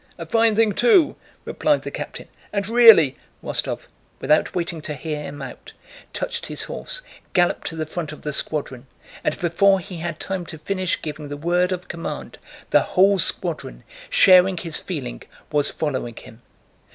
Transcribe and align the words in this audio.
"A 0.17 0.25
fine 0.25 0.55
thing 0.55 0.71
too!" 0.71 1.15
replied 1.45 1.83
the 1.83 1.91
captain, 1.91 2.27
"and 2.51 2.67
really..." 2.67 3.15
Rostóv, 3.43 3.85
without 4.19 4.55
waiting 4.55 4.81
to 4.81 4.95
hear 4.95 5.21
him 5.21 5.43
out, 5.43 5.73
touched 6.11 6.47
his 6.47 6.63
horse, 6.63 7.03
galloped 7.33 7.67
to 7.67 7.75
the 7.75 7.85
front 7.85 8.11
of 8.11 8.23
his 8.23 8.35
squadron, 8.35 8.87
and 9.23 9.39
before 9.39 9.79
he 9.79 9.97
had 9.97 10.19
time 10.19 10.43
to 10.47 10.57
finish 10.57 10.99
giving 11.03 11.29
the 11.29 11.37
word 11.37 11.71
of 11.71 11.87
command, 11.87 12.39
the 12.71 12.81
whole 12.81 13.19
squadron, 13.19 13.83
sharing 14.09 14.57
his 14.57 14.79
feeling, 14.79 15.21
was 15.51 15.69
following 15.69 16.15
him. 16.15 16.41